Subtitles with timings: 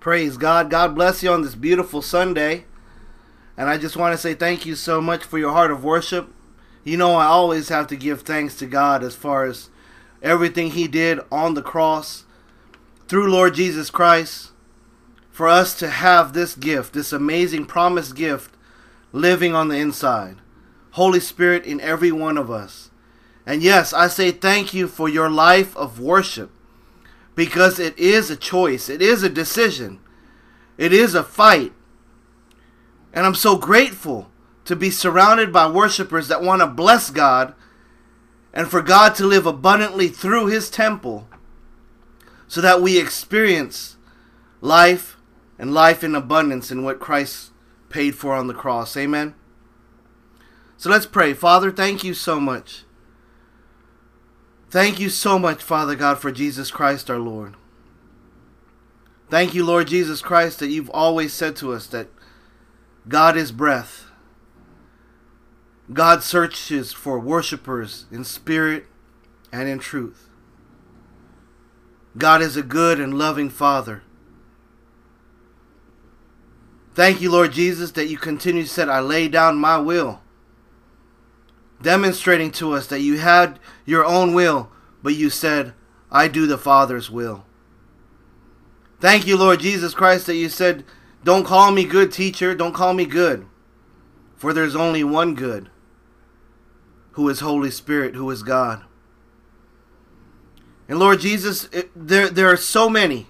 [0.00, 0.70] Praise God.
[0.70, 2.64] God bless you on this beautiful Sunday.
[3.54, 6.32] And I just want to say thank you so much for your heart of worship.
[6.84, 9.68] You know, I always have to give thanks to God as far as
[10.22, 12.24] everything He did on the cross
[13.08, 14.52] through Lord Jesus Christ
[15.30, 18.56] for us to have this gift, this amazing promised gift,
[19.12, 20.36] living on the inside.
[20.92, 22.90] Holy Spirit in every one of us.
[23.44, 26.50] And yes, I say thank you for your life of worship
[27.40, 29.98] because it is a choice, it is a decision,
[30.76, 31.72] it is a fight.
[33.14, 34.30] And I'm so grateful
[34.66, 37.54] to be surrounded by worshipers that want to bless God
[38.52, 41.30] and for God to live abundantly through His temple
[42.46, 43.96] so that we experience
[44.60, 45.16] life
[45.58, 47.52] and life in abundance in what Christ
[47.88, 48.98] paid for on the cross.
[48.98, 49.34] Amen.
[50.76, 51.32] So let's pray.
[51.32, 52.84] Father, thank you so much.
[54.70, 57.56] Thank you so much, Father God, for Jesus Christ our Lord.
[59.28, 62.08] Thank you, Lord Jesus Christ, that you've always said to us that
[63.08, 64.06] God is breath.
[65.92, 68.86] God searches for worshipers in spirit
[69.52, 70.28] and in truth.
[72.16, 74.02] God is a good and loving Father.
[76.94, 80.20] Thank you, Lord Jesus, that you continue to say, I lay down my will,
[81.82, 84.70] demonstrating to us that you had your own will,
[85.02, 85.74] but you said,
[86.10, 87.44] I do the Father's will.
[89.00, 90.84] Thank you, Lord Jesus Christ, that you said,
[91.24, 93.46] Don't call me good, teacher, don't call me good,
[94.36, 95.70] for there's only one good,
[97.12, 98.84] who is Holy Spirit, who is God.
[100.88, 103.28] And Lord Jesus, there, there are so many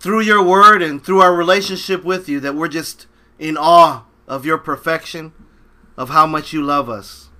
[0.00, 3.06] through your word and through our relationship with you that we're just
[3.38, 5.32] in awe of your perfection,
[5.96, 7.30] of how much you love us.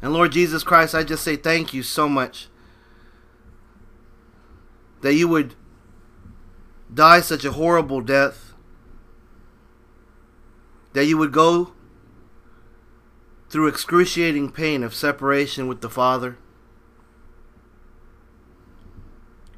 [0.00, 2.48] And Lord Jesus Christ, I just say thank you so much
[5.02, 5.54] that you would
[6.92, 8.54] die such a horrible death,
[10.92, 11.72] that you would go
[13.50, 16.38] through excruciating pain of separation with the Father.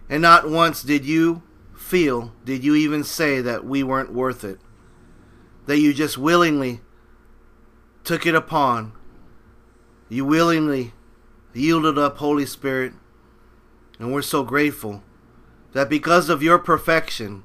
[0.08, 1.42] And not once did you
[1.76, 4.58] feel, did you even say that we weren't worth it?
[5.66, 6.80] That you just willingly
[8.10, 8.90] took it upon.
[10.08, 10.94] You willingly
[11.54, 12.92] yielded up, Holy Spirit.
[14.00, 15.04] And we're so grateful
[15.74, 17.44] that because of your perfection,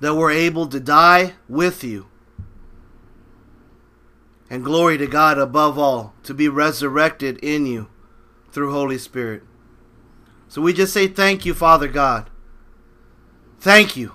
[0.00, 2.06] that we're able to die with you.
[4.48, 7.90] And glory to God above all, to be resurrected in you
[8.50, 9.42] through Holy Spirit.
[10.48, 12.30] So we just say thank you, Father God.
[13.60, 14.14] Thank you.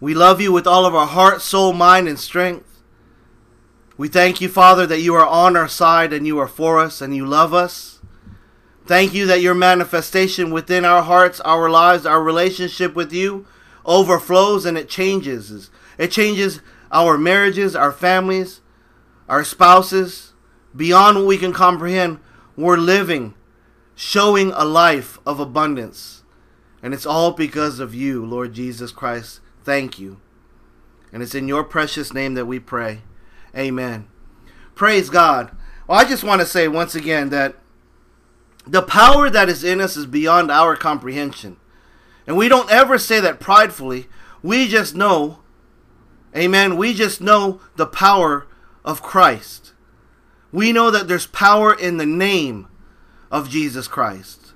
[0.00, 2.69] We love you with all of our heart, soul, mind, and strength.
[4.00, 7.02] We thank you, Father, that you are on our side and you are for us
[7.02, 8.00] and you love us.
[8.86, 13.46] Thank you that your manifestation within our hearts, our lives, our relationship with you
[13.84, 15.68] overflows and it changes.
[15.98, 18.62] It changes our marriages, our families,
[19.28, 20.32] our spouses.
[20.74, 22.20] Beyond what we can comprehend,
[22.56, 23.34] we're living,
[23.94, 26.22] showing a life of abundance.
[26.82, 29.40] And it's all because of you, Lord Jesus Christ.
[29.62, 30.22] Thank you.
[31.12, 33.02] And it's in your precious name that we pray.
[33.56, 34.06] Amen.
[34.74, 35.56] Praise God.
[35.86, 37.56] Well, I just want to say once again that
[38.66, 41.56] the power that is in us is beyond our comprehension.
[42.26, 44.06] And we don't ever say that pridefully.
[44.42, 45.40] We just know,
[46.36, 48.46] amen, we just know the power
[48.84, 49.72] of Christ.
[50.52, 52.68] We know that there's power in the name
[53.30, 54.52] of Jesus Christ.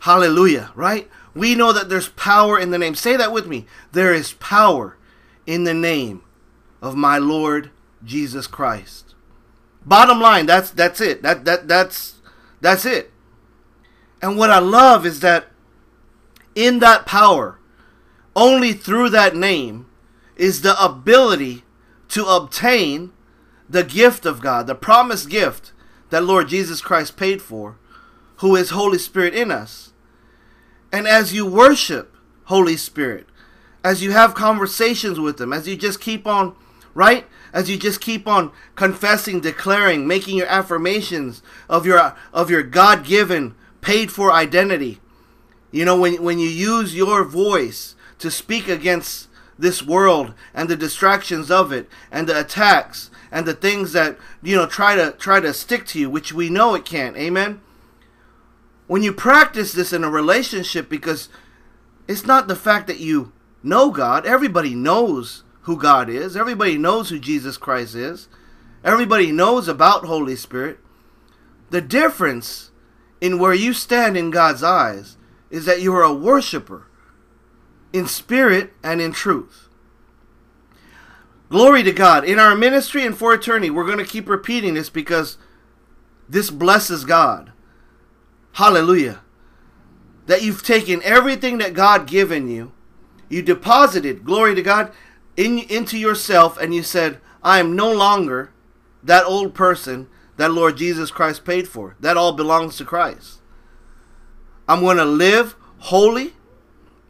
[0.00, 1.08] Hallelujah, right?
[1.34, 2.94] We know that there's power in the name.
[2.94, 3.66] Say that with me.
[3.92, 4.98] There is power
[5.46, 6.22] in the name
[6.82, 7.70] of my Lord
[8.04, 9.14] Jesus Christ.
[9.86, 11.22] Bottom line, that's that's it.
[11.22, 12.20] That that that's
[12.60, 13.10] that's it.
[14.20, 15.46] And what I love is that
[16.54, 17.58] in that power,
[18.36, 19.86] only through that name
[20.36, 21.64] is the ability
[22.08, 23.12] to obtain
[23.68, 25.72] the gift of God, the promised gift
[26.10, 27.78] that Lord Jesus Christ paid for,
[28.36, 29.92] who is Holy Spirit in us.
[30.92, 32.14] And as you worship
[32.44, 33.26] Holy Spirit,
[33.82, 36.54] as you have conversations with Him, as you just keep on,
[36.94, 37.26] right?
[37.52, 43.54] As you just keep on confessing, declaring, making your affirmations of your of your God-given,
[43.80, 45.00] paid-for identity.
[45.70, 49.28] You know, when when you use your voice to speak against
[49.58, 54.56] this world and the distractions of it and the attacks and the things that you
[54.56, 57.16] know try to try to stick to you, which we know it can't.
[57.16, 57.60] Amen
[58.92, 61.30] when you practice this in a relationship, because
[62.06, 67.08] it's not the fact that you know God, everybody knows who God is, everybody knows
[67.08, 68.28] who Jesus Christ is,
[68.84, 70.78] everybody knows about Holy Spirit.
[71.70, 72.70] The difference
[73.20, 75.16] in where you stand in God's eyes
[75.50, 76.86] is that you are a worshiper
[77.92, 79.68] in spirit and in truth.
[81.50, 82.24] Glory to God.
[82.24, 85.36] In our ministry and for eternity, we're going to keep repeating this because
[86.28, 87.52] this blesses God.
[88.52, 89.20] Hallelujah.
[90.26, 92.72] That you've taken everything that God given you,
[93.28, 94.92] you deposited, glory to God,
[95.36, 98.52] in, into yourself, and you said, I am no longer
[99.02, 101.96] that old person that Lord Jesus Christ paid for.
[102.00, 103.40] That all belongs to Christ.
[104.68, 106.34] I'm going to live holy.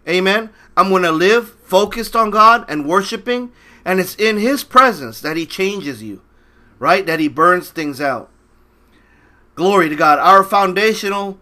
[0.08, 0.50] Amen.
[0.76, 3.52] I'm going to live focused on God and worshiping.
[3.84, 6.22] And it's in His presence that He changes you,
[6.78, 7.04] right?
[7.06, 8.30] That He burns things out.
[9.54, 10.18] Glory to God.
[10.18, 11.38] Our foundational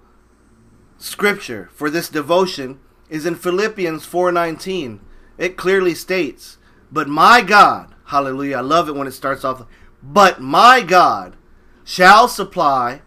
[0.99, 5.01] scripture for this devotion is in Philippians 4:19.
[5.39, 6.59] It clearly states,
[6.93, 9.67] "But my God, hallelujah, I love it when it starts off,
[10.03, 11.37] but my God
[11.85, 13.03] shall supply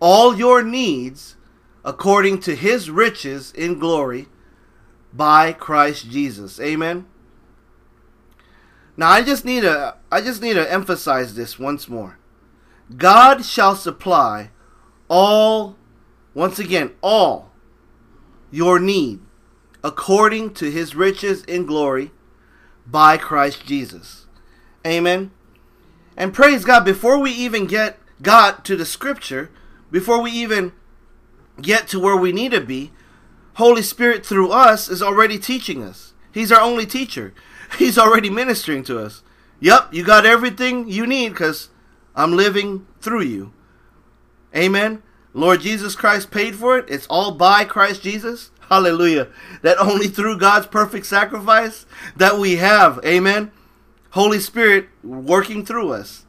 [0.00, 1.36] all your needs
[1.84, 4.28] according to his riches in glory
[5.12, 7.06] by Christ Jesus." Amen.
[8.96, 12.18] Now I just need to I just need to emphasize this once more.
[12.96, 14.50] God shall supply
[15.08, 15.76] all,
[16.34, 17.52] once again, all
[18.50, 19.20] your need
[19.82, 22.12] according to his riches in glory
[22.86, 24.26] by Christ Jesus.
[24.86, 25.30] Amen.
[26.16, 29.50] And praise God, before we even get got to the scripture,
[29.90, 30.72] before we even
[31.60, 32.92] get to where we need to be,
[33.54, 36.14] Holy Spirit through us is already teaching us.
[36.32, 37.34] He's our only teacher.
[37.78, 39.22] He's already ministering to us.
[39.60, 41.68] Yep, you got everything you need because
[42.14, 43.52] I'm living through you.
[44.54, 45.02] Amen.
[45.34, 46.86] Lord Jesus Christ paid for it.
[46.88, 48.50] It's all by Christ Jesus.
[48.72, 49.28] Hallelujah.
[49.60, 51.84] That only through God's perfect sacrifice
[52.16, 52.98] that we have.
[53.04, 53.52] Amen.
[54.12, 56.24] Holy Spirit working through us.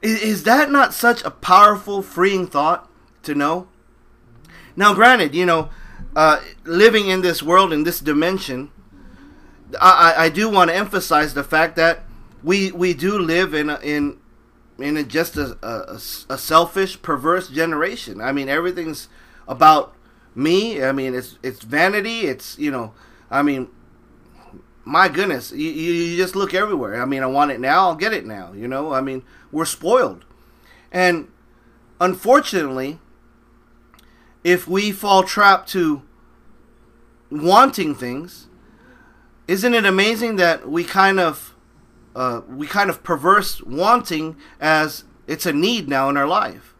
[0.00, 2.90] Is, that not such a powerful, freeing thought
[3.24, 3.68] to know?
[4.74, 5.68] Now, granted, you know,
[6.16, 8.70] uh, living in this world, in this dimension,
[9.78, 12.04] I, I do want to emphasize the fact that
[12.42, 14.18] we we do live in a, in
[14.78, 16.00] in a, just a, a,
[16.32, 18.20] a selfish, perverse generation.
[18.22, 19.08] I mean, everything's
[19.46, 19.94] about
[20.34, 20.82] me.
[20.82, 22.20] I mean, it's it's vanity.
[22.20, 22.92] It's you know,
[23.30, 23.68] I mean,
[24.84, 27.00] my goodness, you, you just look everywhere.
[27.00, 28.52] I mean, I want it now, I'll get it now.
[28.52, 30.24] You know, I mean, we're spoiled,
[30.90, 31.28] and
[32.00, 32.98] unfortunately,
[34.44, 36.02] if we fall trapped to
[37.30, 38.48] wanting things,
[39.48, 41.54] isn't it amazing that we kind of
[42.14, 46.71] uh, we kind of perverse wanting as it's a need now in our life.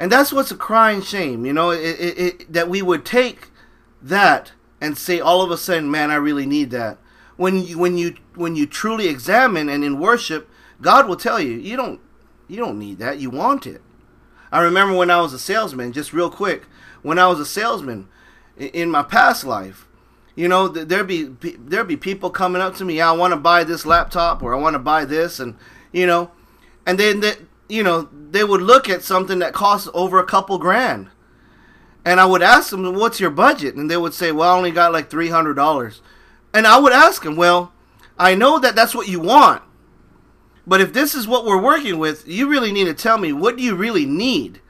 [0.00, 3.48] And that's what's a crying shame, you know, it, it, it, that we would take
[4.00, 6.96] that and say all of a sudden, man, I really need that.
[7.36, 10.48] When you, when you when you truly examine and in worship,
[10.80, 12.00] God will tell you, you don't
[12.48, 13.18] you don't need that.
[13.18, 13.82] You want it.
[14.50, 16.62] I remember when I was a salesman, just real quick,
[17.02, 18.08] when I was a salesman
[18.56, 19.86] in my past life,
[20.34, 21.24] you know, there'd be
[21.58, 23.02] there'd be people coming up to me.
[23.02, 25.56] I want to buy this laptop or I want to buy this, and
[25.92, 26.30] you know,
[26.86, 27.20] and then
[27.70, 31.08] you know they would look at something that costs over a couple grand,
[32.04, 34.70] and I would ask them, "What's your budget?" And they would say, "Well, I only
[34.70, 36.02] got like three hundred dollars,"
[36.52, 37.72] and I would ask them, "Well,
[38.18, 39.62] I know that that's what you want,
[40.66, 43.56] but if this is what we're working with, you really need to tell me what
[43.56, 44.60] do you really need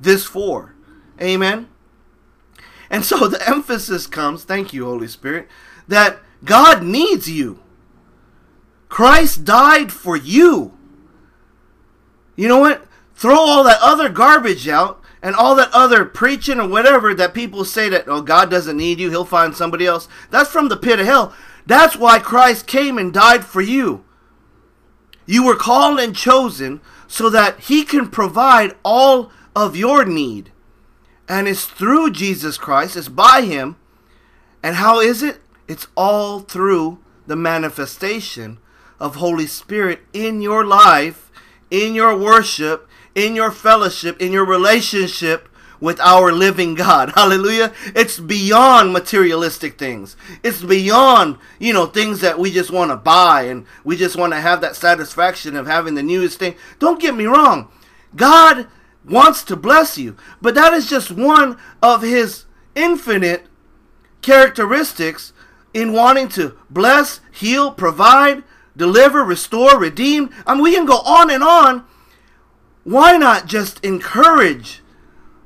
[0.00, 0.74] this for?"
[1.20, 1.68] Amen.
[2.90, 5.48] And so the emphasis comes, thank you, Holy Spirit,
[5.88, 7.60] that God needs you.
[8.88, 10.75] Christ died for you.
[12.36, 12.86] You know what?
[13.14, 17.64] Throw all that other garbage out and all that other preaching or whatever that people
[17.64, 20.06] say that, oh, God doesn't need you, he'll find somebody else.
[20.30, 21.34] That's from the pit of hell.
[21.64, 24.04] That's why Christ came and died for you.
[25.24, 30.52] You were called and chosen so that he can provide all of your need.
[31.28, 33.76] And it's through Jesus Christ, it's by Him.
[34.62, 35.40] And how is it?
[35.66, 38.58] It's all through the manifestation
[39.00, 41.25] of Holy Spirit in your life,
[41.70, 45.48] in your worship, in your fellowship, in your relationship
[45.80, 47.12] with our living God.
[47.14, 47.72] Hallelujah.
[47.86, 50.16] It's beyond materialistic things.
[50.42, 54.32] It's beyond, you know, things that we just want to buy and we just want
[54.32, 56.54] to have that satisfaction of having the newest thing.
[56.78, 57.70] Don't get me wrong.
[58.14, 58.66] God
[59.04, 60.16] wants to bless you.
[60.40, 62.44] But that is just one of his
[62.74, 63.46] infinite
[64.22, 65.32] characteristics
[65.72, 68.42] in wanting to bless, heal, provide,
[68.76, 70.30] deliver, restore, redeem.
[70.46, 71.84] I mean, we can go on and on.
[72.84, 74.82] Why not just encourage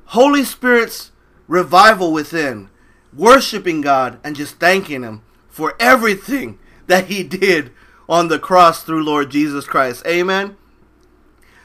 [0.07, 1.13] Holy Spirit's
[1.49, 2.69] revival within,
[3.15, 7.73] worshiping God and just thanking Him for everything that He did
[8.09, 10.05] on the cross through Lord Jesus Christ?
[10.07, 10.57] Amen.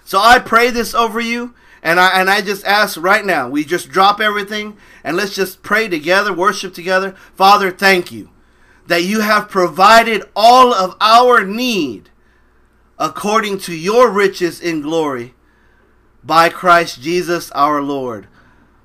[0.06, 1.54] So I pray this over you
[1.86, 5.62] And I and I just ask right now, we just drop everything and let's just
[5.62, 7.12] pray together, worship together.
[7.36, 8.32] Father, thank you
[8.88, 12.10] that you have provided all of our need
[12.98, 15.34] according to your riches in glory
[16.24, 18.28] by Christ Jesus our Lord.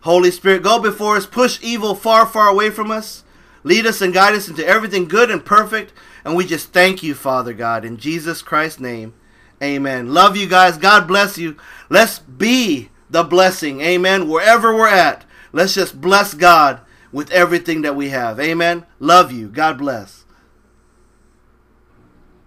[0.00, 3.24] Holy Spirit, go before us, push evil far, far away from us.
[3.62, 5.92] Lead us and guide us into everything good and perfect.
[6.24, 9.14] And we just thank you, Father God, in Jesus Christ's name.
[9.62, 10.14] Amen.
[10.14, 10.78] Love you guys.
[10.78, 11.56] God bless you.
[11.90, 13.82] Let's be the blessing.
[13.82, 14.28] Amen.
[14.28, 16.80] Wherever we're at, let's just bless God
[17.12, 18.38] with everything that we have.
[18.40, 18.86] Amen.
[18.98, 19.48] Love you.
[19.48, 20.24] God bless.